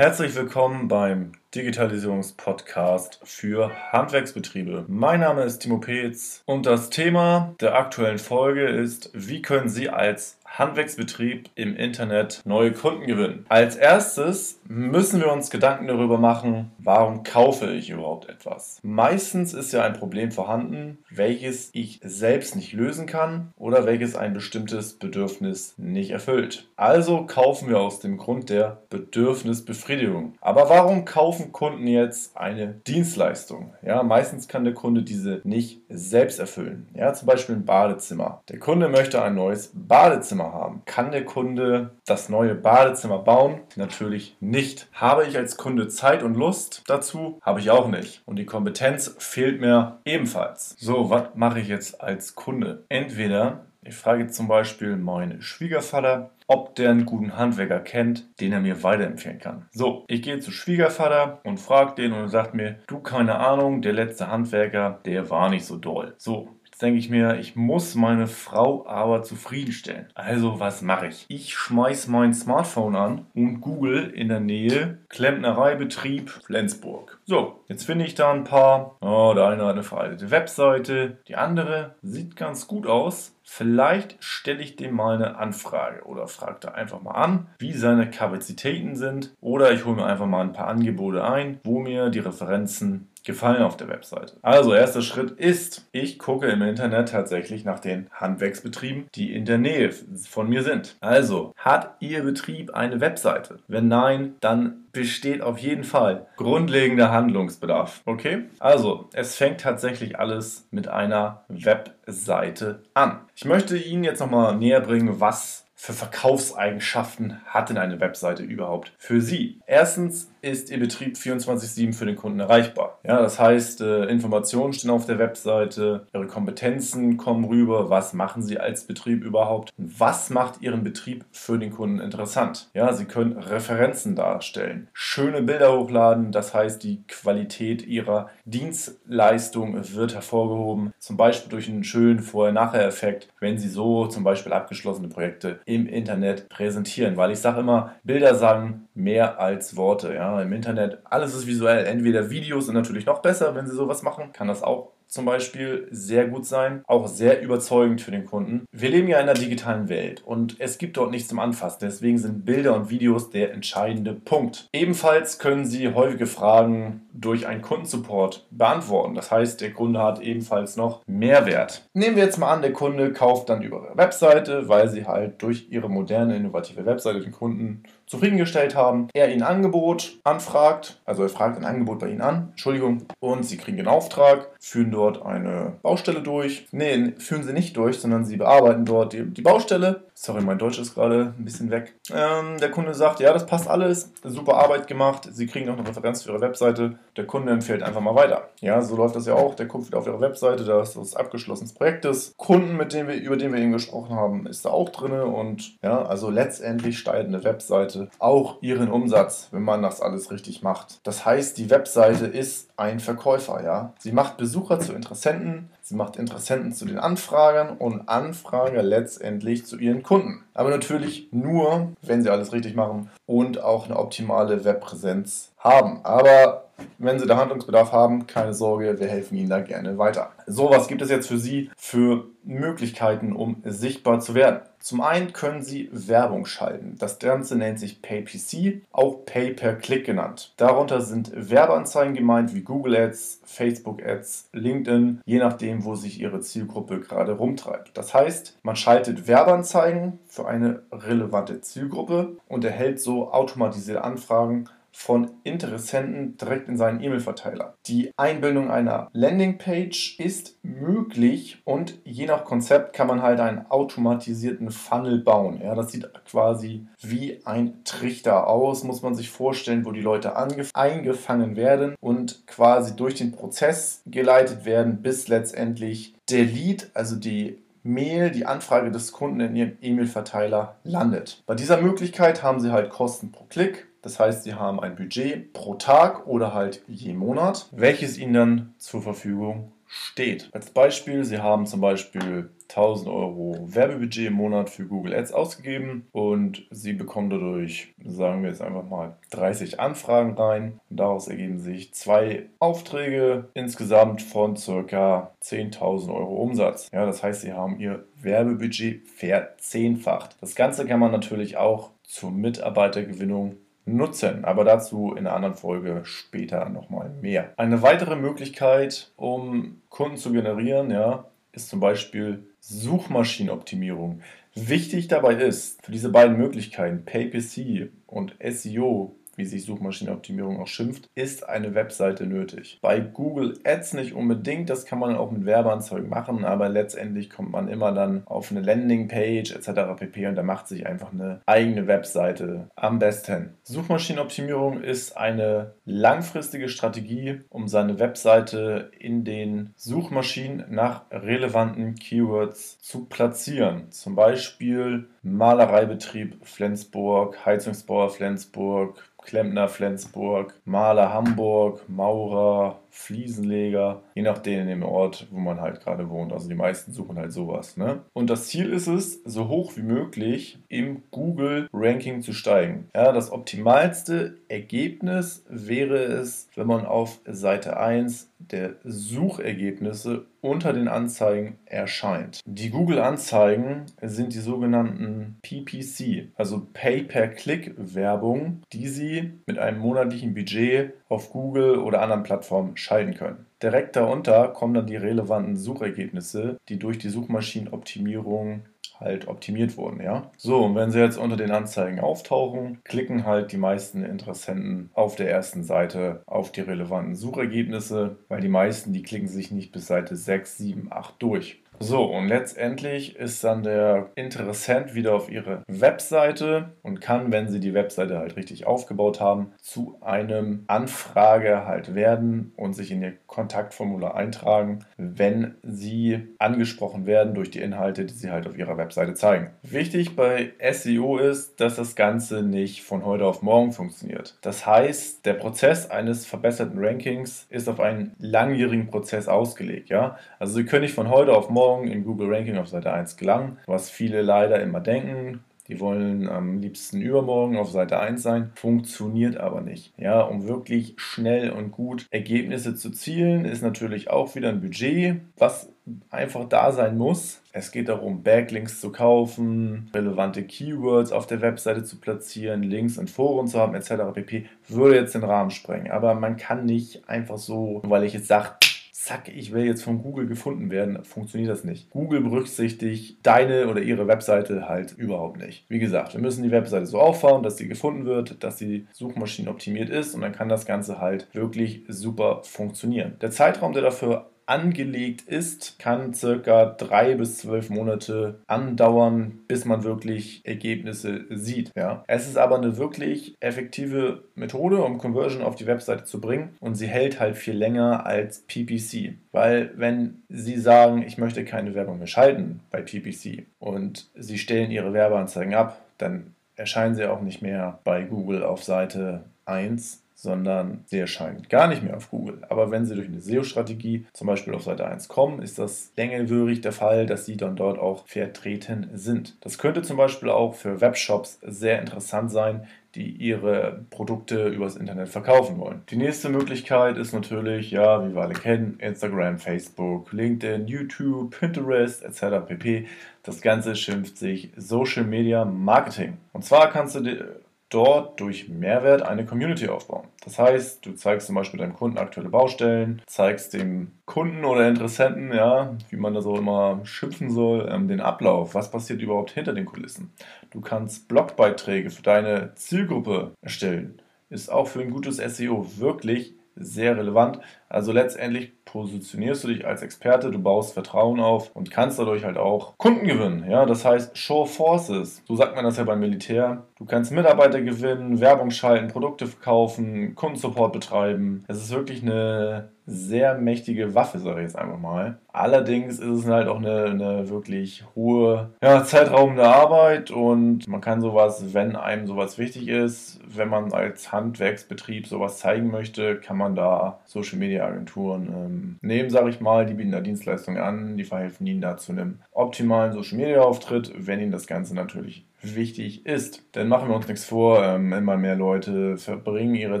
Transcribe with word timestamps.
Herzlich 0.00 0.34
willkommen 0.34 0.88
beim 0.88 1.32
Digitalisierungspodcast 1.54 3.20
für 3.22 3.70
Handwerksbetriebe. 3.92 4.86
Mein 4.88 5.20
Name 5.20 5.42
ist 5.42 5.58
Timo 5.58 5.76
Peetz 5.76 6.42
und 6.46 6.64
das 6.64 6.88
Thema 6.88 7.54
der 7.60 7.74
aktuellen 7.74 8.18
Folge 8.18 8.66
ist, 8.66 9.10
wie 9.12 9.42
können 9.42 9.68
Sie 9.68 9.90
als 9.90 10.38
Handwerksbetrieb 10.58 11.48
im 11.54 11.76
Internet 11.76 12.42
neue 12.44 12.72
Kunden 12.72 13.06
gewinnen. 13.06 13.46
Als 13.48 13.76
erstes 13.76 14.60
müssen 14.66 15.20
wir 15.20 15.32
uns 15.32 15.50
Gedanken 15.50 15.86
darüber 15.86 16.18
machen, 16.18 16.72
warum 16.78 17.22
kaufe 17.22 17.70
ich 17.70 17.90
überhaupt 17.90 18.28
etwas. 18.28 18.78
Meistens 18.82 19.54
ist 19.54 19.72
ja 19.72 19.84
ein 19.84 19.94
Problem 19.94 20.32
vorhanden, 20.32 20.98
welches 21.08 21.70
ich 21.72 22.00
selbst 22.02 22.56
nicht 22.56 22.72
lösen 22.72 23.06
kann 23.06 23.52
oder 23.56 23.86
welches 23.86 24.16
ein 24.16 24.34
bestimmtes 24.34 24.94
Bedürfnis 24.94 25.74
nicht 25.78 26.10
erfüllt. 26.10 26.68
Also 26.76 27.26
kaufen 27.26 27.68
wir 27.68 27.78
aus 27.78 28.00
dem 28.00 28.18
Grund 28.18 28.50
der 28.50 28.82
Bedürfnisbefriedigung. 28.90 30.34
Aber 30.40 30.68
warum 30.68 31.04
kaufen 31.04 31.52
Kunden 31.52 31.86
jetzt 31.86 32.36
eine 32.36 32.74
Dienstleistung? 32.86 33.72
Ja, 33.82 34.02
meistens 34.02 34.48
kann 34.48 34.64
der 34.64 34.74
Kunde 34.74 35.02
diese 35.02 35.40
nicht 35.44 35.80
selbst 35.88 36.40
erfüllen. 36.40 36.88
Ja, 36.94 37.12
zum 37.14 37.26
Beispiel 37.26 37.54
ein 37.54 37.64
Badezimmer. 37.64 38.42
Der 38.48 38.58
Kunde 38.58 38.88
möchte 38.88 39.22
ein 39.22 39.34
neues 39.34 39.70
Badezimmer 39.74 40.39
haben. 40.44 40.82
Kann 40.84 41.12
der 41.12 41.24
Kunde 41.24 41.90
das 42.06 42.28
neue 42.28 42.54
Badezimmer 42.54 43.18
bauen? 43.18 43.60
Natürlich 43.76 44.36
nicht. 44.40 44.88
Habe 44.92 45.24
ich 45.24 45.36
als 45.36 45.56
Kunde 45.56 45.88
Zeit 45.88 46.22
und 46.22 46.34
Lust 46.34 46.82
dazu? 46.86 47.38
Habe 47.42 47.60
ich 47.60 47.70
auch 47.70 47.88
nicht. 47.88 48.22
Und 48.26 48.36
die 48.36 48.46
Kompetenz 48.46 49.14
fehlt 49.18 49.60
mir 49.60 49.98
ebenfalls. 50.04 50.74
So, 50.78 51.10
was 51.10 51.30
mache 51.34 51.60
ich 51.60 51.68
jetzt 51.68 52.00
als 52.00 52.34
Kunde? 52.34 52.84
Entweder 52.88 53.64
ich 53.82 53.94
frage 53.94 54.26
zum 54.26 54.46
Beispiel 54.46 54.96
meinen 54.96 55.40
Schwiegervater, 55.40 56.30
ob 56.46 56.74
der 56.74 56.90
einen 56.90 57.06
guten 57.06 57.38
Handwerker 57.38 57.80
kennt, 57.80 58.28
den 58.38 58.52
er 58.52 58.60
mir 58.60 58.82
weiterempfehlen 58.82 59.38
kann. 59.38 59.66
So, 59.70 60.04
ich 60.06 60.20
gehe 60.20 60.38
zu 60.38 60.50
Schwiegervater 60.50 61.40
und 61.44 61.58
frage 61.58 61.94
den 61.94 62.12
und 62.12 62.28
sagt 62.28 62.52
mir, 62.54 62.76
du 62.88 62.98
keine 63.00 63.38
Ahnung, 63.38 63.80
der 63.80 63.94
letzte 63.94 64.28
Handwerker, 64.28 65.00
der 65.06 65.30
war 65.30 65.48
nicht 65.48 65.64
so 65.64 65.78
doll. 65.78 66.14
So, 66.18 66.48
denke 66.80 66.98
ich 66.98 67.10
mir, 67.10 67.38
ich 67.38 67.56
muss 67.56 67.94
meine 67.94 68.26
Frau 68.26 68.86
aber 68.86 69.22
zufriedenstellen. 69.22 70.08
Also 70.14 70.60
was 70.60 70.82
mache 70.82 71.08
ich? 71.08 71.26
Ich 71.28 71.54
schmeiß 71.54 72.08
mein 72.08 72.34
Smartphone 72.34 72.96
an 72.96 73.26
und 73.34 73.60
google 73.60 74.10
in 74.10 74.28
der 74.28 74.40
Nähe 74.40 74.98
Klempnereibetrieb 75.08 76.30
Flensburg. 76.30 77.18
So, 77.24 77.60
jetzt 77.68 77.84
finde 77.84 78.04
ich 78.04 78.14
da 78.14 78.32
ein 78.32 78.44
paar. 78.44 78.96
Oh, 79.00 79.32
der 79.34 79.46
eine 79.48 79.64
hat 79.64 79.72
eine 79.72 79.82
veraltete 79.82 80.30
Webseite, 80.30 81.18
die 81.28 81.36
andere 81.36 81.94
sieht 82.02 82.36
ganz 82.36 82.66
gut 82.66 82.86
aus. 82.86 83.36
Vielleicht 83.52 84.16
stelle 84.20 84.62
ich 84.62 84.76
dem 84.76 84.94
mal 84.94 85.16
eine 85.16 85.36
Anfrage 85.36 86.04
oder 86.04 86.28
frage 86.28 86.58
da 86.60 86.68
einfach 86.68 87.02
mal 87.02 87.12
an, 87.12 87.48
wie 87.58 87.72
seine 87.72 88.08
Kapazitäten 88.08 88.94
sind. 88.94 89.34
Oder 89.40 89.72
ich 89.72 89.84
hole 89.84 89.96
mir 89.96 90.06
einfach 90.06 90.26
mal 90.26 90.42
ein 90.42 90.52
paar 90.52 90.68
Angebote 90.68 91.24
ein, 91.24 91.58
wo 91.64 91.80
mir 91.80 92.10
die 92.10 92.20
Referenzen 92.20 93.08
gefallen 93.24 93.62
auf 93.62 93.76
der 93.76 93.88
Webseite. 93.88 94.34
Also 94.42 94.74
erster 94.74 95.02
Schritt 95.02 95.32
ist, 95.32 95.86
ich 95.92 96.18
gucke 96.18 96.46
im 96.48 96.62
Internet 96.62 97.10
tatsächlich 97.10 97.64
nach 97.64 97.80
den 97.80 98.08
Handwerksbetrieben, 98.12 99.06
die 99.14 99.32
in 99.34 99.44
der 99.44 99.58
Nähe 99.58 99.90
von 100.28 100.48
mir 100.48 100.62
sind. 100.62 100.96
Also, 101.00 101.52
hat 101.56 101.96
Ihr 102.00 102.22
Betrieb 102.22 102.74
eine 102.74 103.00
Webseite? 103.00 103.58
Wenn 103.68 103.88
nein, 103.88 104.34
dann 104.40 104.84
besteht 104.92 105.42
auf 105.42 105.58
jeden 105.58 105.84
Fall 105.84 106.26
grundlegender 106.36 107.12
Handlungsbedarf. 107.12 108.02
Okay? 108.06 108.44
Also, 108.58 109.08
es 109.12 109.36
fängt 109.36 109.60
tatsächlich 109.60 110.18
alles 110.18 110.66
mit 110.70 110.88
einer 110.88 111.44
Webseite 111.48 112.82
an. 112.94 113.20
Ich 113.36 113.44
möchte 113.44 113.76
Ihnen 113.76 114.04
jetzt 114.04 114.20
nochmal 114.20 114.56
näher 114.56 114.80
bringen, 114.80 115.20
was 115.20 115.66
für 115.80 115.94
Verkaufseigenschaften 115.94 117.40
hat 117.46 117.70
denn 117.70 117.78
eine 117.78 118.00
Webseite 118.00 118.42
überhaupt 118.42 118.92
für 118.98 119.22
Sie? 119.22 119.60
Erstens 119.66 120.30
ist 120.42 120.70
Ihr 120.70 120.78
Betrieb 120.78 121.16
24/7 121.16 121.94
für 121.94 122.04
den 122.04 122.16
Kunden 122.16 122.38
erreichbar. 122.40 122.98
Ja, 123.02 123.22
das 123.22 123.38
heißt, 123.38 123.80
äh, 123.80 124.04
Informationen 124.04 124.74
stehen 124.74 124.90
auf 124.90 125.06
der 125.06 125.18
Webseite, 125.18 126.06
Ihre 126.12 126.26
Kompetenzen 126.26 127.16
kommen 127.16 127.44
rüber, 127.44 127.88
was 127.88 128.12
machen 128.12 128.42
Sie 128.42 128.58
als 128.58 128.84
Betrieb 128.84 129.24
überhaupt, 129.24 129.72
was 129.78 130.28
macht 130.28 130.60
Ihren 130.60 130.84
Betrieb 130.84 131.24
für 131.32 131.58
den 131.58 131.70
Kunden 131.70 132.00
interessant. 132.00 132.68
Ja, 132.74 132.92
Sie 132.92 133.06
können 133.06 133.38
Referenzen 133.38 134.14
darstellen, 134.16 134.88
schöne 134.92 135.42
Bilder 135.42 135.78
hochladen, 135.78 136.30
das 136.30 136.52
heißt, 136.52 136.82
die 136.82 137.04
Qualität 137.06 137.86
Ihrer 137.86 138.28
Dienstleistung 138.44 139.94
wird 139.94 140.14
hervorgehoben, 140.14 140.92
zum 140.98 141.16
Beispiel 141.16 141.50
durch 141.50 141.68
einen 141.68 141.84
schönen 141.84 142.20
Vorher-Nachher-Effekt, 142.20 143.28
wenn 143.40 143.56
Sie 143.58 143.68
so 143.68 144.06
zum 144.06 144.24
Beispiel 144.24 144.52
abgeschlossene 144.52 145.08
Projekte 145.08 145.60
im 145.70 145.86
Internet 145.86 146.48
präsentieren, 146.48 147.16
weil 147.16 147.30
ich 147.30 147.38
sage 147.38 147.60
immer, 147.60 147.94
Bilder 148.02 148.34
sagen 148.34 148.88
mehr 149.02 149.40
als 149.40 149.76
Worte. 149.76 150.14
Ja 150.14 150.40
im 150.40 150.52
Internet, 150.52 150.98
alles 151.04 151.34
ist 151.34 151.46
visuell. 151.46 151.86
Entweder 151.86 152.30
Videos 152.30 152.66
sind 152.66 152.74
natürlich 152.74 153.06
noch 153.06 153.20
besser, 153.22 153.54
wenn 153.54 153.66
sie 153.66 153.74
sowas 153.74 154.02
machen, 154.02 154.32
kann 154.32 154.48
das 154.48 154.62
auch 154.62 154.92
zum 155.10 155.24
Beispiel 155.24 155.88
sehr 155.90 156.28
gut 156.28 156.46
sein, 156.46 156.82
auch 156.86 157.08
sehr 157.08 157.42
überzeugend 157.42 158.00
für 158.00 158.12
den 158.12 158.24
Kunden. 158.24 158.64
Wir 158.72 158.90
leben 158.90 159.08
ja 159.08 159.18
in 159.18 159.28
einer 159.28 159.34
digitalen 159.34 159.88
Welt 159.88 160.22
und 160.24 160.56
es 160.60 160.78
gibt 160.78 160.96
dort 160.96 161.10
nichts 161.10 161.28
zum 161.28 161.40
Anfassen. 161.40 161.78
Deswegen 161.82 162.18
sind 162.18 162.44
Bilder 162.44 162.74
und 162.76 162.90
Videos 162.90 163.30
der 163.30 163.52
entscheidende 163.52 164.14
Punkt. 164.14 164.68
Ebenfalls 164.72 165.38
können 165.38 165.64
Sie 165.64 165.92
häufige 165.92 166.26
Fragen 166.26 167.02
durch 167.12 167.46
einen 167.46 167.60
Kundensupport 167.60 168.46
beantworten. 168.50 169.14
Das 169.14 169.30
heißt, 169.30 169.60
der 169.60 169.72
Kunde 169.72 170.00
hat 170.00 170.20
ebenfalls 170.20 170.76
noch 170.76 171.02
Mehrwert. 171.06 171.82
Nehmen 171.92 172.16
wir 172.16 172.24
jetzt 172.24 172.38
mal 172.38 172.52
an, 172.52 172.62
der 172.62 172.72
Kunde 172.72 173.12
kauft 173.12 173.48
dann 173.48 173.62
über 173.62 173.84
Ihre 173.84 173.96
Webseite, 173.96 174.68
weil 174.68 174.88
Sie 174.88 175.06
halt 175.06 175.42
durch 175.42 175.66
Ihre 175.70 175.90
moderne, 175.90 176.36
innovative 176.36 176.86
Webseite 176.86 177.20
den 177.20 177.32
Kunden 177.32 177.82
zufriedengestellt 178.06 178.74
haben. 178.74 178.89
Er 179.12 179.32
Ihnen 179.32 179.42
Angebot 179.42 180.18
anfragt, 180.24 181.00
also 181.04 181.22
er 181.22 181.28
fragt 181.28 181.58
ein 181.58 181.64
Angebot 181.64 181.98
bei 181.98 182.08
Ihnen 182.08 182.20
an, 182.20 182.48
Entschuldigung, 182.50 183.06
und 183.20 183.44
Sie 183.44 183.56
kriegen 183.56 183.76
den 183.76 183.88
Auftrag, 183.88 184.48
führen 184.60 184.90
dort 184.90 185.24
eine 185.24 185.74
Baustelle 185.82 186.22
durch. 186.22 186.66
Nee, 186.72 187.12
führen 187.18 187.42
Sie 187.42 187.52
nicht 187.52 187.76
durch, 187.76 187.98
sondern 187.98 188.24
Sie 188.24 188.36
bearbeiten 188.36 188.84
dort 188.84 189.12
die, 189.12 189.24
die 189.24 189.42
Baustelle. 189.42 190.04
Sorry, 190.14 190.42
mein 190.42 190.58
Deutsch 190.58 190.78
ist 190.78 190.94
gerade 190.94 191.34
ein 191.38 191.44
bisschen 191.44 191.70
weg. 191.70 191.94
Ähm, 192.12 192.58
der 192.60 192.70
Kunde 192.70 192.92
sagt, 192.92 193.20
ja, 193.20 193.32
das 193.32 193.46
passt 193.46 193.68
alles, 193.68 194.12
super 194.22 194.58
Arbeit 194.58 194.86
gemacht, 194.86 195.28
Sie 195.32 195.46
kriegen 195.46 195.66
noch 195.66 195.78
eine 195.78 195.88
Referenz 195.88 196.22
für 196.22 196.32
Ihre 196.32 196.42
Webseite. 196.42 196.98
Der 197.16 197.26
Kunde 197.26 197.52
empfiehlt 197.52 197.82
einfach 197.82 198.02
mal 198.02 198.14
weiter. 198.14 198.50
Ja, 198.60 198.82
so 198.82 198.96
läuft 198.96 199.16
das 199.16 199.26
ja 199.26 199.34
auch. 199.34 199.54
Der 199.54 199.66
guckt 199.66 199.86
wieder 199.86 199.98
auf 199.98 200.06
Ihre 200.06 200.20
Webseite, 200.20 200.64
da 200.64 200.82
ist 200.82 200.96
das 200.96 201.16
abgeschlossenes 201.16 201.72
Projektes. 201.72 202.34
Kunden, 202.36 202.76
mit 202.76 202.92
dem 202.92 203.08
wir, 203.08 203.14
über 203.14 203.36
den 203.36 203.52
wir 203.52 203.60
eben 203.60 203.72
gesprochen 203.72 204.14
haben, 204.14 204.46
ist 204.46 204.64
da 204.64 204.70
auch 204.70 204.90
drin 204.90 205.12
und 205.12 205.78
ja, 205.82 206.02
also 206.02 206.30
letztendlich 206.30 206.98
steigt 206.98 207.28
eine 207.28 207.42
Webseite 207.44 208.08
auch 208.18 208.58
ihren 208.70 208.90
Umsatz, 208.90 209.48
wenn 209.50 209.62
man 209.62 209.82
das 209.82 210.00
alles 210.00 210.30
richtig 210.30 210.62
macht. 210.62 211.00
Das 211.02 211.24
heißt, 211.24 211.58
die 211.58 211.70
Webseite 211.70 212.26
ist 212.26 212.70
ein 212.76 213.00
Verkäufer, 213.00 213.62
ja. 213.64 213.92
Sie 213.98 214.12
macht 214.12 214.36
Besucher 214.36 214.78
zu 214.78 214.92
Interessenten, 214.92 215.70
sie 215.82 215.96
macht 215.96 216.16
Interessenten 216.16 216.72
zu 216.72 216.84
den 216.84 216.98
Anfragern 216.98 217.76
und 217.76 218.08
Anfrager 218.08 218.82
letztendlich 218.82 219.66
zu 219.66 219.76
ihren 219.76 220.02
Kunden. 220.02 220.44
Aber 220.54 220.70
natürlich 220.70 221.28
nur, 221.32 221.88
wenn 222.02 222.22
sie 222.22 222.30
alles 222.30 222.52
richtig 222.52 222.76
machen 222.76 223.10
und 223.26 223.60
auch 223.62 223.86
eine 223.86 223.98
optimale 223.98 224.64
Webpräsenz 224.64 225.50
haben. 225.58 226.00
Aber 226.04 226.69
wenn 226.98 227.18
Sie 227.18 227.26
da 227.26 227.36
Handlungsbedarf 227.36 227.92
haben, 227.92 228.26
keine 228.26 228.54
Sorge, 228.54 228.98
wir 228.98 229.08
helfen 229.08 229.36
Ihnen 229.36 229.50
da 229.50 229.60
gerne 229.60 229.98
weiter. 229.98 230.32
So, 230.46 230.70
was 230.70 230.88
gibt 230.88 231.02
es 231.02 231.10
jetzt 231.10 231.28
für 231.28 231.38
Sie 231.38 231.70
für 231.76 232.26
Möglichkeiten, 232.44 233.32
um 233.32 233.62
sichtbar 233.64 234.20
zu 234.20 234.34
werden? 234.34 234.60
Zum 234.80 235.02
einen 235.02 235.34
können 235.34 235.62
Sie 235.62 235.90
Werbung 235.92 236.46
schalten. 236.46 236.96
Das 236.98 237.18
Ganze 237.18 237.56
nennt 237.56 237.78
sich 237.78 238.00
PayPC, 238.00 238.82
auch 238.92 239.26
Pay 239.26 239.52
per 239.52 239.74
Click 239.74 240.06
genannt. 240.06 240.54
Darunter 240.56 241.02
sind 241.02 241.30
Werbeanzeigen 241.34 242.14
gemeint 242.14 242.54
wie 242.54 242.62
Google 242.62 242.96
Ads, 242.96 243.42
Facebook 243.44 244.02
Ads, 244.02 244.48
LinkedIn, 244.52 245.20
je 245.26 245.38
nachdem, 245.38 245.84
wo 245.84 245.96
sich 245.96 246.18
Ihre 246.18 246.40
Zielgruppe 246.40 247.00
gerade 247.00 247.32
rumtreibt. 247.32 247.96
Das 247.96 248.14
heißt, 248.14 248.58
man 248.62 248.76
schaltet 248.76 249.28
Werbeanzeigen 249.28 250.18
für 250.26 250.46
eine 250.46 250.82
relevante 250.90 251.60
Zielgruppe 251.60 252.38
und 252.48 252.64
erhält 252.64 253.00
so 253.00 253.32
automatisierte 253.32 254.02
Anfragen 254.02 254.64
von 254.92 255.30
Interessenten 255.44 256.36
direkt 256.36 256.68
in 256.68 256.76
seinen 256.76 257.02
E-Mail-Verteiler. 257.02 257.74
Die 257.86 258.10
Einbindung 258.16 258.70
einer 258.70 259.08
Landingpage 259.12 260.18
ist 260.18 260.58
möglich 260.62 261.60
und 261.64 261.98
je 262.04 262.26
nach 262.26 262.44
Konzept 262.44 262.92
kann 262.92 263.06
man 263.06 263.22
halt 263.22 263.40
einen 263.40 263.66
automatisierten 263.70 264.70
Funnel 264.70 265.18
bauen. 265.18 265.60
Ja, 265.62 265.74
das 265.74 265.92
sieht 265.92 266.08
quasi 266.24 266.86
wie 267.00 267.40
ein 267.44 267.84
Trichter 267.84 268.46
aus, 268.48 268.84
muss 268.84 269.02
man 269.02 269.14
sich 269.14 269.30
vorstellen, 269.30 269.84
wo 269.84 269.92
die 269.92 270.00
Leute 270.00 270.36
eingefangen 270.36 271.56
werden 271.56 271.94
und 272.00 272.46
quasi 272.46 272.96
durch 272.96 273.14
den 273.14 273.32
Prozess 273.32 274.02
geleitet 274.06 274.64
werden, 274.64 275.02
bis 275.02 275.28
letztendlich 275.28 276.14
der 276.30 276.44
Lead, 276.44 276.90
also 276.94 277.16
die 277.16 277.58
Mail, 277.82 278.30
die 278.30 278.46
Anfrage 278.46 278.90
des 278.90 279.12
Kunden 279.12 279.40
in 279.40 279.56
ihrem 279.56 279.76
E-Mail-Verteiler 279.80 280.76
landet. 280.84 281.42
Bei 281.46 281.54
dieser 281.54 281.80
Möglichkeit 281.80 282.42
haben 282.42 282.60
Sie 282.60 282.72
halt 282.72 282.90
Kosten 282.90 283.32
pro 283.32 283.44
Klick 283.48 283.86
das 284.02 284.18
heißt, 284.18 284.44
Sie 284.44 284.54
haben 284.54 284.80
ein 284.80 284.96
Budget 284.96 285.52
pro 285.52 285.74
Tag 285.74 286.26
oder 286.26 286.54
halt 286.54 286.82
je 286.88 287.12
Monat, 287.12 287.68
welches 287.72 288.18
Ihnen 288.18 288.34
dann 288.34 288.74
zur 288.78 289.02
Verfügung 289.02 289.72
steht. 289.90 290.48
Als 290.52 290.70
Beispiel, 290.70 291.24
Sie 291.24 291.38
haben 291.38 291.66
zum 291.66 291.80
Beispiel 291.80 292.50
1000 292.68 293.08
Euro 293.08 293.58
Werbebudget 293.66 294.28
im 294.28 294.34
Monat 294.34 294.70
für 294.70 294.86
Google 294.86 295.14
Ads 295.14 295.32
ausgegeben 295.32 296.06
und 296.12 296.66
Sie 296.70 296.92
bekommen 296.92 297.28
dadurch, 297.28 297.92
sagen 298.04 298.42
wir 298.42 298.50
jetzt 298.50 298.62
einfach 298.62 298.88
mal, 298.88 299.16
30 299.30 299.80
Anfragen 299.80 300.34
rein. 300.34 300.80
Und 300.88 301.00
daraus 301.00 301.26
ergeben 301.26 301.58
sich 301.58 301.92
zwei 301.92 302.46
Aufträge 302.60 303.48
insgesamt 303.54 304.22
von 304.22 304.54
ca. 304.54 305.32
10.000 305.42 306.14
Euro 306.14 306.36
Umsatz. 306.36 306.88
Ja, 306.92 307.04
das 307.04 307.24
heißt, 307.24 307.40
Sie 307.40 307.52
haben 307.52 307.80
Ihr 307.80 308.04
Werbebudget 308.22 309.08
verzehnfacht. 309.08 310.36
Das 310.40 310.54
Ganze 310.54 310.86
kann 310.86 311.00
man 311.00 311.10
natürlich 311.10 311.56
auch 311.56 311.90
zur 312.04 312.30
Mitarbeitergewinnung 312.30 313.56
nutzen. 313.84 314.44
Aber 314.44 314.64
dazu 314.64 315.12
in 315.12 315.26
einer 315.26 315.34
anderen 315.34 315.54
Folge 315.54 316.00
später 316.04 316.68
nochmal 316.68 317.10
mehr. 317.20 317.52
Eine 317.56 317.82
weitere 317.82 318.16
Möglichkeit, 318.16 319.12
um 319.16 319.80
Kunden 319.88 320.16
zu 320.16 320.32
generieren, 320.32 320.90
ja, 320.90 321.26
ist 321.52 321.68
zum 321.68 321.80
Beispiel 321.80 322.46
Suchmaschinenoptimierung. 322.60 324.20
Wichtig 324.54 325.08
dabei 325.08 325.34
ist, 325.34 325.84
für 325.84 325.92
diese 325.92 326.10
beiden 326.10 326.36
Möglichkeiten, 326.36 327.04
PayPC 327.04 327.90
und 328.06 328.34
SEO, 328.42 329.14
wie 329.40 329.46
sich 329.46 329.64
Suchmaschinenoptimierung 329.64 330.60
auch 330.60 330.66
schimpft, 330.66 331.08
ist 331.14 331.48
eine 331.48 331.74
Webseite 331.74 332.26
nötig. 332.26 332.78
Bei 332.82 333.00
Google 333.00 333.58
Ads 333.64 333.94
nicht 333.94 334.12
unbedingt, 334.12 334.68
das 334.68 334.84
kann 334.84 334.98
man 334.98 335.16
auch 335.16 335.30
mit 335.30 335.46
Werbeanzeigen 335.46 336.10
machen, 336.10 336.44
aber 336.44 336.68
letztendlich 336.68 337.30
kommt 337.30 337.50
man 337.50 337.68
immer 337.68 337.92
dann 337.92 338.22
auf 338.26 338.50
eine 338.50 338.60
Landingpage 338.60 339.52
etc. 339.52 339.70
pp. 339.96 340.26
und 340.26 340.34
da 340.34 340.42
macht 340.42 340.68
sich 340.68 340.86
einfach 340.86 341.12
eine 341.12 341.40
eigene 341.46 341.86
Webseite 341.86 342.68
am 342.76 342.98
besten. 342.98 343.54
Suchmaschinenoptimierung 343.62 344.82
ist 344.82 345.16
eine 345.16 345.72
langfristige 345.86 346.68
Strategie, 346.68 347.40
um 347.48 347.66
seine 347.66 347.98
Webseite 347.98 348.90
in 348.98 349.24
den 349.24 349.72
Suchmaschinen 349.76 350.66
nach 350.68 351.04
relevanten 351.10 351.94
Keywords 351.94 352.78
zu 352.80 353.06
platzieren. 353.06 353.90
Zum 353.90 354.14
Beispiel 354.14 355.08
Malereibetrieb 355.22 356.46
Flensburg, 356.46 357.44
Heizungsbauer 357.44 358.10
Flensburg, 358.10 359.09
Klempner 359.22 359.68
Flensburg, 359.68 360.54
Maler 360.64 361.12
Hamburg, 361.12 361.80
Maurer, 361.88 362.80
Fliesenleger, 362.90 364.02
je 364.14 364.22
nachdem 364.22 364.60
in 364.60 364.66
dem 364.68 364.82
Ort, 364.82 365.26
wo 365.30 365.38
man 365.38 365.60
halt 365.60 365.80
gerade 365.80 366.10
wohnt. 366.10 366.32
Also 366.32 366.48
die 366.48 366.54
meisten 366.54 366.92
suchen 366.92 367.16
halt 367.16 367.32
sowas. 367.32 367.76
Ne? 367.76 368.00
Und 368.12 368.30
das 368.30 368.48
Ziel 368.48 368.72
ist 368.72 368.86
es, 368.88 369.22
so 369.24 369.48
hoch 369.48 369.76
wie 369.76 369.82
möglich 369.82 370.58
im 370.68 371.02
Google-Ranking 371.10 372.22
zu 372.22 372.32
steigen. 372.32 372.88
Ja, 372.94 373.12
das 373.12 373.32
optimalste 373.32 374.36
Ergebnis 374.48 375.44
wäre 375.48 375.96
es, 375.96 376.48
wenn 376.54 376.66
man 376.66 376.84
auf 376.84 377.20
Seite 377.26 377.78
1 377.78 378.30
der 378.38 378.76
Suchergebnisse 378.84 380.26
unter 380.40 380.72
den 380.72 380.88
Anzeigen 380.88 381.58
erscheint. 381.66 382.40
Die 382.46 382.70
Google-Anzeigen 382.70 383.86
sind 384.02 384.34
die 384.34 384.38
sogenannten 384.38 385.36
PPC, 385.42 386.28
also 386.36 386.66
Pay-per-Click-Werbung, 386.72 388.62
die 388.72 388.88
Sie 388.88 389.32
mit 389.46 389.58
einem 389.58 389.80
monatlichen 389.80 390.34
Budget 390.34 390.94
auf 391.10 391.30
Google 391.30 391.78
oder 391.78 392.00
anderen 392.00 392.22
Plattformen 392.22 392.76
schalten 392.76 393.14
können. 393.14 393.44
Direkt 393.62 393.96
darunter 393.96 394.48
kommen 394.48 394.74
dann 394.74 394.86
die 394.86 394.96
relevanten 394.96 395.56
Suchergebnisse, 395.56 396.56
die 396.68 396.78
durch 396.78 396.98
die 396.98 397.10
Suchmaschinenoptimierung 397.10 398.62
halt 399.00 399.28
optimiert 399.28 399.76
wurden, 399.76 400.00
ja. 400.02 400.30
So, 400.36 400.64
und 400.64 400.74
wenn 400.74 400.90
sie 400.90 401.00
jetzt 401.00 401.16
unter 401.16 401.36
den 401.36 401.50
Anzeigen 401.50 402.00
auftauchen, 402.00 402.78
klicken 402.84 403.24
halt 403.24 403.50
die 403.50 403.56
meisten 403.56 404.04
Interessenten 404.04 404.90
auf 404.92 405.16
der 405.16 405.30
ersten 405.30 405.64
Seite 405.64 406.22
auf 406.26 406.52
die 406.52 406.60
relevanten 406.60 407.14
Suchergebnisse, 407.14 408.16
weil 408.28 408.40
die 408.40 408.48
meisten, 408.48 408.92
die 408.92 409.02
klicken 409.02 409.28
sich 409.28 409.50
nicht 409.50 409.72
bis 409.72 409.86
Seite 409.86 410.16
6, 410.16 410.58
7, 410.58 410.88
8 410.92 411.14
durch. 411.18 411.62
So, 411.82 412.04
und 412.04 412.28
letztendlich 412.28 413.16
ist 413.16 413.42
dann 413.42 413.62
der 413.62 414.10
Interessent 414.14 414.94
wieder 414.94 415.14
auf 415.14 415.32
ihre 415.32 415.62
Webseite 415.66 416.74
und 416.82 417.00
kann, 417.00 417.32
wenn 417.32 417.48
sie 417.48 417.58
die 417.58 417.72
Webseite 417.72 418.18
halt 418.18 418.36
richtig 418.36 418.66
aufgebaut 418.66 419.18
haben, 419.18 419.52
zu 419.62 419.96
einem 420.02 420.64
Anfrage 420.66 421.64
halt 421.64 421.94
werden 421.94 422.52
und 422.56 422.74
sich 422.74 422.90
in 422.90 423.02
ihr 423.02 423.14
Kontaktformular 423.26 424.14
eintragen, 424.14 424.80
wenn 424.98 425.54
sie 425.62 426.28
angesprochen 426.38 427.06
werden 427.06 427.32
durch 427.32 427.50
die 427.50 427.60
Inhalte, 427.60 428.04
die 428.04 428.12
sie 428.12 428.30
halt 428.30 428.46
auf 428.46 428.58
ihrer 428.58 428.76
Webseite 428.76 429.14
zeigen. 429.14 429.48
Wichtig 429.62 430.14
bei 430.16 430.52
SEO 430.72 431.16
ist, 431.16 431.60
dass 431.60 431.76
das 431.76 431.96
Ganze 431.96 432.42
nicht 432.42 432.82
von 432.82 433.06
heute 433.06 433.24
auf 433.24 433.40
morgen 433.40 433.72
funktioniert. 433.72 434.36
Das 434.42 434.66
heißt, 434.66 435.24
der 435.24 435.32
Prozess 435.34 435.90
eines 435.90 436.26
verbesserten 436.26 436.78
Rankings 436.78 437.46
ist 437.48 437.70
auf 437.70 437.80
einen 437.80 438.14
langjährigen 438.18 438.88
Prozess 438.88 439.28
ausgelegt, 439.28 439.88
ja? 439.88 440.18
Also 440.38 440.56
Sie 440.56 440.66
können 440.66 440.82
nicht 440.82 440.94
von 440.94 441.08
heute 441.08 441.32
auf 441.32 441.48
morgen 441.48 441.69
übermorgen 441.70 441.88
im 441.88 442.04
Google 442.04 442.32
Ranking 442.32 442.56
auf 442.56 442.68
Seite 442.68 442.92
1 442.92 443.16
gelangen, 443.16 443.58
was 443.66 443.90
viele 443.90 444.22
leider 444.22 444.60
immer 444.60 444.80
denken. 444.80 445.40
Die 445.68 445.78
wollen 445.78 446.28
am 446.28 446.58
liebsten 446.58 447.00
übermorgen 447.00 447.56
auf 447.56 447.70
Seite 447.70 448.00
1 448.00 448.20
sein, 448.20 448.50
funktioniert 448.56 449.36
aber 449.36 449.60
nicht. 449.60 449.92
Ja, 449.96 450.22
um 450.22 450.48
wirklich 450.48 450.94
schnell 450.96 451.50
und 451.50 451.70
gut 451.70 452.06
Ergebnisse 452.10 452.74
zu 452.74 452.90
zielen, 452.90 453.44
ist 453.44 453.62
natürlich 453.62 454.10
auch 454.10 454.34
wieder 454.34 454.48
ein 454.48 454.60
Budget, 454.60 455.20
was 455.38 455.72
einfach 456.10 456.48
da 456.48 456.72
sein 456.72 456.98
muss. 456.98 457.40
Es 457.52 457.70
geht 457.70 457.88
darum, 457.88 458.24
Backlinks 458.24 458.80
zu 458.80 458.90
kaufen, 458.90 459.88
relevante 459.94 460.42
Keywords 460.42 461.12
auf 461.12 461.28
der 461.28 461.40
Webseite 461.40 461.84
zu 461.84 462.00
platzieren, 462.00 462.64
Links 462.64 462.96
in 462.96 463.06
Foren 463.06 463.46
zu 463.46 463.60
haben, 463.60 463.76
etc. 463.76 464.12
pp. 464.12 464.46
Würde 464.66 464.96
jetzt 464.96 465.14
den 465.14 465.22
Rahmen 465.22 465.50
sprengen. 465.50 465.92
Aber 465.92 466.14
man 466.14 466.36
kann 466.36 466.64
nicht 466.64 467.08
einfach 467.08 467.38
so, 467.38 467.80
weil 467.84 468.02
ich 468.02 468.12
jetzt 468.12 468.26
sage, 468.26 468.54
zack, 469.02 469.30
ich 469.34 469.52
will 469.52 469.64
jetzt 469.64 469.82
von 469.82 470.02
Google 470.02 470.26
gefunden 470.26 470.70
werden, 470.70 471.02
funktioniert 471.04 471.50
das 471.50 471.64
nicht. 471.64 471.88
Google 471.90 472.20
berücksichtigt 472.20 473.18
deine 473.22 473.68
oder 473.68 473.80
ihre 473.80 474.06
Webseite 474.06 474.68
halt 474.68 474.92
überhaupt 474.92 475.38
nicht. 475.38 475.64
Wie 475.68 475.78
gesagt, 475.78 476.12
wir 476.12 476.20
müssen 476.20 476.42
die 476.42 476.50
Webseite 476.50 476.84
so 476.84 477.00
aufbauen, 477.00 477.42
dass 477.42 477.56
sie 477.56 477.66
gefunden 477.66 478.04
wird, 478.04 478.44
dass 478.44 478.58
sie 478.58 478.86
suchmaschinenoptimiert 478.92 479.88
ist 479.88 480.14
und 480.14 480.20
dann 480.20 480.32
kann 480.32 480.50
das 480.50 480.66
Ganze 480.66 481.00
halt 481.00 481.28
wirklich 481.32 481.82
super 481.88 482.42
funktionieren. 482.44 483.16
Der 483.22 483.30
Zeitraum, 483.30 483.72
der 483.72 483.82
dafür 483.82 484.29
angelegt 484.50 485.22
ist, 485.22 485.78
kann 485.78 486.12
circa 486.12 486.66
drei 486.66 487.14
bis 487.14 487.38
zwölf 487.38 487.70
Monate 487.70 488.40
andauern, 488.46 489.38
bis 489.46 489.64
man 489.64 489.84
wirklich 489.84 490.40
Ergebnisse 490.44 491.24
sieht. 491.30 491.70
Ja. 491.76 492.04
Es 492.08 492.28
ist 492.28 492.36
aber 492.36 492.56
eine 492.56 492.76
wirklich 492.76 493.36
effektive 493.40 494.24
Methode, 494.34 494.82
um 494.82 494.98
Conversion 494.98 495.42
auf 495.42 495.54
die 495.54 495.66
Webseite 495.66 496.04
zu 496.04 496.20
bringen 496.20 496.56
und 496.60 496.74
sie 496.74 496.88
hält 496.88 497.20
halt 497.20 497.36
viel 497.36 497.54
länger 497.54 498.04
als 498.06 498.40
PPC. 498.40 499.14
Weil 499.32 499.72
wenn 499.76 500.22
Sie 500.28 500.56
sagen, 500.56 501.02
ich 501.02 501.18
möchte 501.18 501.44
keine 501.44 501.74
Werbung 501.74 501.98
mehr 501.98 502.06
schalten 502.06 502.60
bei 502.70 502.82
PPC 502.82 503.46
und 503.58 504.08
Sie 504.14 504.38
stellen 504.38 504.70
Ihre 504.70 504.92
Werbeanzeigen 504.92 505.54
ab, 505.54 505.80
dann 505.98 506.34
erscheinen 506.56 506.94
sie 506.94 507.06
auch 507.06 507.22
nicht 507.22 507.42
mehr 507.42 507.78
bei 507.84 508.02
Google 508.02 508.42
auf 508.42 508.62
Seite 508.62 509.24
1, 509.46 509.99
sondern 510.22 510.84
sie 510.86 510.98
erscheinen 510.98 511.46
gar 511.48 511.66
nicht 511.66 511.82
mehr 511.82 511.96
auf 511.96 512.10
Google. 512.10 512.42
Aber 512.48 512.70
wenn 512.70 512.84
sie 512.84 512.94
durch 512.94 513.08
eine 513.08 513.20
SEO-Strategie 513.20 514.06
zum 514.12 514.26
Beispiel 514.26 514.54
auf 514.54 514.62
Seite 514.62 514.86
1 514.86 515.08
kommen, 515.08 515.40
ist 515.40 515.58
das 515.58 515.92
längerwierig 515.96 516.60
der 516.60 516.72
Fall, 516.72 517.06
dass 517.06 517.24
sie 517.24 517.36
dann 517.36 517.56
dort 517.56 517.78
auch 517.78 518.06
vertreten 518.06 518.90
sind. 518.94 519.36
Das 519.40 519.58
könnte 519.58 519.82
zum 519.82 519.96
Beispiel 519.96 520.28
auch 520.28 520.54
für 520.54 520.80
Webshops 520.80 521.38
sehr 521.42 521.80
interessant 521.80 522.30
sein, 522.30 522.66
die 522.94 523.10
ihre 523.10 523.84
Produkte 523.90 524.48
übers 524.48 524.76
Internet 524.76 525.08
verkaufen 525.08 525.58
wollen. 525.58 525.82
Die 525.90 525.96
nächste 525.96 526.28
Möglichkeit 526.28 526.96
ist 526.96 527.12
natürlich, 527.12 527.70
ja, 527.70 528.06
wie 528.06 528.14
wir 528.14 528.22
alle 528.22 528.34
kennen, 528.34 528.78
Instagram, 528.80 529.38
Facebook, 529.38 530.12
LinkedIn, 530.12 530.66
YouTube, 530.66 531.38
Pinterest 531.38 532.02
etc. 532.02 532.46
pp. 532.46 532.86
Das 533.22 533.40
Ganze 533.40 533.76
schimpft 533.76 534.18
sich 534.18 534.50
Social 534.56 535.04
Media 535.04 535.44
Marketing. 535.44 536.16
Und 536.32 536.44
zwar 536.44 536.70
kannst 536.70 536.96
du 536.96 537.00
dir 537.00 537.39
dort 537.70 538.20
durch 538.20 538.48
Mehrwert 538.48 539.02
eine 539.02 539.24
Community 539.24 539.68
aufbauen. 539.68 540.08
Das 540.24 540.38
heißt, 540.38 540.84
du 540.84 540.92
zeigst 540.92 541.28
zum 541.28 541.36
Beispiel 541.36 541.60
deinem 541.60 541.74
Kunden 541.74 541.98
aktuelle 541.98 542.28
Baustellen, 542.28 543.00
zeigst 543.06 543.54
dem 543.54 543.92
Kunden 544.04 544.44
oder 544.44 544.68
Interessenten, 544.68 545.32
ja, 545.32 545.76
wie 545.88 545.96
man 545.96 546.12
da 546.12 546.20
so 546.20 546.36
immer 546.36 546.80
schimpfen 546.84 547.30
soll, 547.30 547.68
ähm, 547.70 547.88
den 547.88 548.00
Ablauf. 548.00 548.54
Was 548.54 548.70
passiert 548.70 549.00
überhaupt 549.00 549.30
hinter 549.30 549.54
den 549.54 549.66
Kulissen? 549.66 550.12
Du 550.50 550.60
kannst 550.60 551.08
Blogbeiträge 551.08 551.90
für 551.90 552.02
deine 552.02 552.54
Zielgruppe 552.56 553.32
erstellen. 553.40 554.02
Ist 554.28 554.50
auch 554.50 554.66
für 554.66 554.80
ein 554.80 554.90
gutes 554.90 555.16
SEO 555.16 555.66
wirklich 555.78 556.34
sehr 556.56 556.96
relevant. 556.96 557.40
Also 557.70 557.92
letztendlich 557.92 558.52
positionierst 558.64 559.44
du 559.44 559.48
dich 559.48 559.66
als 559.66 559.82
Experte, 559.82 560.30
du 560.30 560.40
baust 560.40 560.74
Vertrauen 560.74 561.20
auf 561.20 561.50
und 561.54 561.70
kannst 561.70 561.98
dadurch 561.98 562.24
halt 562.24 562.36
auch 562.36 562.76
Kunden 562.78 563.06
gewinnen. 563.06 563.48
Ja, 563.48 563.64
das 563.64 563.84
heißt 563.84 564.18
Show 564.18 564.44
Forces. 564.44 565.22
So 565.26 565.36
sagt 565.36 565.54
man 565.54 565.64
das 565.64 565.76
ja 565.76 565.84
beim 565.84 566.00
Militär. 566.00 566.64
Du 566.78 566.84
kannst 566.84 567.12
Mitarbeiter 567.12 567.60
gewinnen, 567.60 568.20
Werbung 568.20 568.50
schalten, 568.50 568.88
Produkte 568.88 569.26
verkaufen, 569.26 570.14
Kundensupport 570.14 570.72
betreiben. 570.72 571.44
Es 571.46 571.58
ist 571.58 571.70
wirklich 571.70 572.02
eine 572.02 572.70
sehr 572.86 573.34
mächtige 573.34 573.94
Waffe, 573.94 574.18
sage 574.18 574.40
ich 574.40 574.44
jetzt 574.44 574.58
einfach 574.58 574.78
mal. 574.78 575.18
Allerdings 575.32 576.00
ist 576.00 576.08
es 576.08 576.26
halt 576.26 576.48
auch 576.48 576.56
eine, 576.56 576.86
eine 576.86 577.28
wirklich 577.28 577.84
hohe 577.94 578.50
ja, 578.62 578.82
zeitraubende 578.84 579.46
Arbeit 579.46 580.10
und 580.10 580.66
man 580.66 580.80
kann 580.80 581.00
sowas, 581.00 581.54
wenn 581.54 581.76
einem 581.76 582.06
sowas 582.06 582.38
wichtig 582.38 582.66
ist, 582.68 583.20
wenn 583.28 583.48
man 583.48 583.72
als 583.72 584.10
Handwerksbetrieb 584.10 585.06
sowas 585.06 585.38
zeigen 585.38 585.70
möchte, 585.70 586.16
kann 586.16 586.36
man 586.36 586.56
da 586.56 587.00
Social 587.04 587.38
Media 587.38 587.59
Agenturen 587.60 588.28
ähm, 588.28 588.78
nehmen, 588.82 589.10
sage 589.10 589.30
ich 589.30 589.40
mal. 589.40 589.66
Die 589.66 589.74
bieten 589.74 589.92
da 589.92 590.00
Dienstleistungen 590.00 590.60
an, 590.60 590.96
die 590.96 591.04
verhelfen 591.04 591.46
ihnen 591.46 591.60
da 591.60 591.76
zu 591.76 591.92
einem 591.92 592.20
optimalen 592.32 592.92
Social 592.92 593.18
Media 593.18 593.40
Auftritt, 593.40 593.92
wenn 593.96 594.20
ihnen 594.20 594.32
das 594.32 594.46
Ganze 594.46 594.74
natürlich 594.74 595.26
wichtig 595.42 596.06
ist. 596.06 596.42
Denn 596.54 596.68
machen 596.68 596.88
wir 596.88 596.96
uns 596.96 597.08
nichts 597.08 597.24
vor, 597.24 597.64
ähm, 597.64 597.92
immer 597.92 598.16
mehr 598.16 598.36
Leute 598.36 598.96
verbringen 598.96 599.54
ihre 599.54 599.80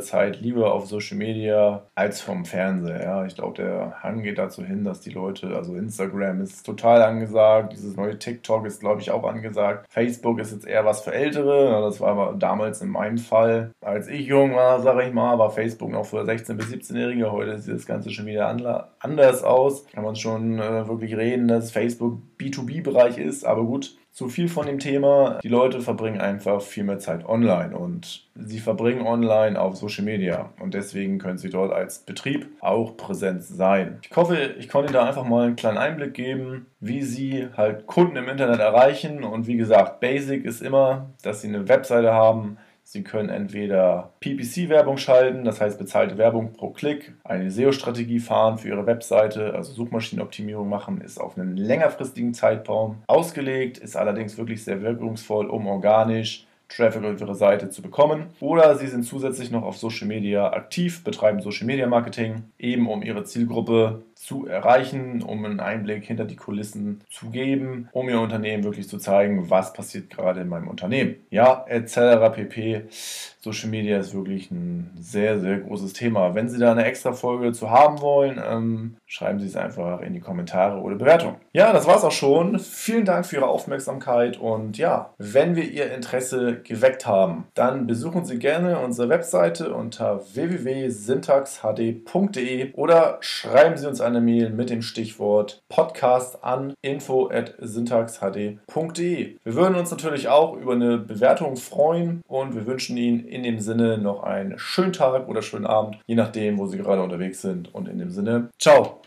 Zeit 0.00 0.40
lieber 0.40 0.72
auf 0.72 0.86
Social 0.86 1.16
Media 1.16 1.86
als 1.94 2.20
vom 2.20 2.44
Fernseher. 2.44 3.02
Ja, 3.02 3.24
ich 3.26 3.34
glaube, 3.34 3.56
der 3.56 4.02
Hang 4.02 4.22
geht 4.22 4.38
dazu 4.38 4.64
hin, 4.64 4.84
dass 4.84 5.00
die 5.00 5.10
Leute, 5.10 5.56
also 5.56 5.74
Instagram 5.74 6.40
ist 6.40 6.64
total 6.64 7.02
angesagt, 7.02 7.72
dieses 7.72 7.96
neue 7.96 8.18
TikTok 8.18 8.66
ist, 8.66 8.80
glaube 8.80 9.00
ich, 9.00 9.10
auch 9.10 9.24
angesagt. 9.24 9.86
Facebook 9.90 10.38
ist 10.40 10.52
jetzt 10.52 10.66
eher 10.66 10.84
was 10.84 11.02
für 11.02 11.12
Ältere. 11.12 11.80
Das 11.82 12.00
war 12.00 12.10
aber 12.10 12.34
damals 12.38 12.80
in 12.80 12.88
meinem 12.88 13.18
Fall, 13.18 13.72
als 13.80 14.08
ich 14.08 14.26
jung 14.26 14.54
war, 14.54 14.80
sage 14.80 15.04
ich 15.04 15.12
mal, 15.12 15.38
war 15.38 15.50
Facebook 15.50 15.90
noch 15.90 16.06
für 16.06 16.22
16- 16.22 16.54
bis 16.54 16.66
17-Jährige. 16.66 17.32
Heute 17.32 17.58
sieht 17.58 17.74
das 17.74 17.86
Ganze 17.86 18.10
schon 18.10 18.26
wieder 18.26 18.48
anders 19.00 19.44
aus. 19.44 19.86
Kann 19.86 20.04
man 20.04 20.16
schon 20.16 20.58
äh, 20.58 20.88
wirklich 20.88 21.16
reden, 21.16 21.48
dass 21.48 21.70
Facebook 21.70 22.18
B2B-Bereich 22.38 23.18
ist, 23.18 23.44
aber 23.44 23.64
gut, 23.64 23.96
zu 24.12 24.28
viel 24.28 24.48
von 24.48 24.66
dem 24.66 24.78
Thema. 24.78 25.38
Die 25.42 25.48
Leute 25.48 25.80
verbringen 25.80 26.20
einfach 26.20 26.60
viel 26.60 26.84
mehr 26.84 26.98
Zeit 26.98 27.26
online 27.26 27.76
und 27.76 28.26
sie 28.34 28.58
verbringen 28.58 29.06
online 29.06 29.60
auf 29.60 29.76
Social 29.76 30.04
Media 30.04 30.52
und 30.58 30.74
deswegen 30.74 31.18
können 31.18 31.38
sie 31.38 31.50
dort 31.50 31.72
als 31.72 32.00
Betrieb 32.00 32.48
auch 32.60 32.96
präsent 32.96 33.42
sein. 33.42 34.00
Ich 34.08 34.16
hoffe, 34.16 34.54
ich 34.58 34.68
konnte 34.68 34.92
da 34.92 35.04
einfach 35.04 35.24
mal 35.24 35.46
einen 35.46 35.56
kleinen 35.56 35.78
Einblick 35.78 36.14
geben, 36.14 36.66
wie 36.80 37.02
sie 37.02 37.48
halt 37.56 37.86
Kunden 37.86 38.16
im 38.16 38.28
Internet 38.28 38.60
erreichen 38.60 39.22
und 39.24 39.46
wie 39.46 39.56
gesagt, 39.56 40.00
Basic 40.00 40.44
ist 40.44 40.62
immer, 40.62 41.10
dass 41.22 41.42
sie 41.42 41.48
eine 41.48 41.68
Webseite 41.68 42.12
haben, 42.12 42.58
Sie 42.92 43.04
können 43.04 43.28
entweder 43.28 44.14
PPC-Werbung 44.18 44.96
schalten, 44.96 45.44
das 45.44 45.60
heißt 45.60 45.78
bezahlte 45.78 46.18
Werbung 46.18 46.54
pro 46.54 46.70
Klick, 46.70 47.12
eine 47.22 47.48
SEO-Strategie 47.48 48.18
fahren 48.18 48.58
für 48.58 48.66
Ihre 48.66 48.84
Webseite, 48.84 49.54
also 49.54 49.72
Suchmaschinenoptimierung 49.72 50.68
machen, 50.68 51.00
ist 51.00 51.20
auf 51.20 51.38
einen 51.38 51.56
längerfristigen 51.56 52.34
Zeitraum 52.34 52.96
ausgelegt, 53.06 53.78
ist 53.78 53.94
allerdings 53.94 54.36
wirklich 54.38 54.64
sehr 54.64 54.82
wirkungsvoll, 54.82 55.46
um 55.46 55.68
organisch 55.68 56.48
Traffic 56.68 57.04
auf 57.04 57.20
ihre 57.20 57.34
Seite 57.36 57.70
zu 57.70 57.80
bekommen. 57.80 58.26
Oder 58.40 58.76
sie 58.76 58.86
sind 58.88 59.04
zusätzlich 59.04 59.52
noch 59.52 59.62
auf 59.62 59.76
Social 59.76 60.08
Media 60.08 60.52
aktiv, 60.52 61.04
betreiben 61.04 61.40
Social 61.40 61.66
Media 61.66 61.86
Marketing, 61.86 62.42
eben 62.58 62.88
um 62.88 63.02
ihre 63.02 63.22
Zielgruppe 63.24 64.02
zu 64.20 64.46
erreichen, 64.46 65.22
um 65.22 65.46
einen 65.46 65.60
Einblick 65.60 66.04
hinter 66.04 66.26
die 66.26 66.36
Kulissen 66.36 67.00
zu 67.08 67.30
geben, 67.30 67.88
um 67.92 68.06
ihr 68.08 68.20
Unternehmen 68.20 68.64
wirklich 68.64 68.86
zu 68.86 68.98
zeigen, 68.98 69.48
was 69.48 69.72
passiert 69.72 70.10
gerade 70.10 70.42
in 70.42 70.48
meinem 70.48 70.68
Unternehmen. 70.68 71.16
Ja, 71.30 71.64
etc. 71.66 72.34
pp. 72.34 72.82
Social 73.42 73.70
Media 73.70 73.98
ist 73.98 74.12
wirklich 74.12 74.50
ein 74.50 74.90
sehr, 75.00 75.40
sehr 75.40 75.60
großes 75.60 75.94
Thema. 75.94 76.34
Wenn 76.34 76.50
Sie 76.50 76.58
da 76.58 76.72
eine 76.72 76.84
extra 76.84 77.14
Folge 77.14 77.52
zu 77.52 77.70
haben 77.70 78.02
wollen, 78.02 78.38
ähm, 78.46 78.96
schreiben 79.06 79.40
Sie 79.40 79.46
es 79.46 79.56
einfach 79.56 80.02
in 80.02 80.12
die 80.12 80.20
Kommentare 80.20 80.78
oder 80.80 80.96
Bewertung. 80.96 81.36
Ja, 81.54 81.72
das 81.72 81.86
war's 81.86 82.04
auch 82.04 82.12
schon. 82.12 82.58
Vielen 82.58 83.06
Dank 83.06 83.24
für 83.24 83.36
Ihre 83.36 83.48
Aufmerksamkeit 83.48 84.36
und 84.36 84.76
ja, 84.76 85.14
wenn 85.16 85.56
wir 85.56 85.64
Ihr 85.64 85.94
Interesse 85.94 86.60
geweckt 86.62 87.06
haben, 87.06 87.46
dann 87.54 87.86
besuchen 87.86 88.26
Sie 88.26 88.38
gerne 88.38 88.80
unsere 88.80 89.08
Webseite 89.08 89.72
unter 89.72 90.20
www.syntaxhd.de 90.34 92.74
oder 92.74 93.16
schreiben 93.20 93.78
Sie 93.78 93.88
uns 93.88 94.02
eine 94.02 94.09
Mail 94.18 94.50
mit 94.50 94.70
dem 94.70 94.82
Stichwort 94.82 95.62
Podcast 95.68 96.42
an 96.42 96.74
info@syntaxhd.de. 96.82 99.36
Wir 99.44 99.54
würden 99.54 99.76
uns 99.76 99.92
natürlich 99.92 100.26
auch 100.26 100.56
über 100.56 100.72
eine 100.72 100.98
Bewertung 100.98 101.56
freuen 101.56 102.22
und 102.26 102.56
wir 102.56 102.66
wünschen 102.66 102.96
Ihnen 102.96 103.24
in 103.26 103.44
dem 103.44 103.60
Sinne 103.60 103.98
noch 103.98 104.24
einen 104.24 104.58
schönen 104.58 104.92
Tag 104.92 105.28
oder 105.28 105.42
schönen 105.42 105.66
Abend, 105.66 105.98
je 106.06 106.16
nachdem, 106.16 106.58
wo 106.58 106.66
Sie 106.66 106.78
gerade 106.78 107.02
unterwegs 107.02 107.42
sind. 107.42 107.72
Und 107.72 107.88
in 107.88 107.98
dem 107.98 108.10
Sinne, 108.10 108.48
ciao! 108.58 109.00